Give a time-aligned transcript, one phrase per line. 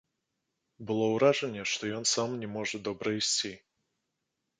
[0.91, 3.53] Было ўражанне, што ён сам не можа добра ісці.